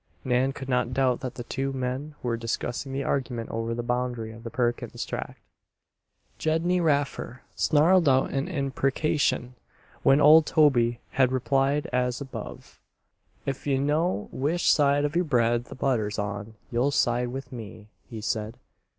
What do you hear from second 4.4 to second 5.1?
the Perkins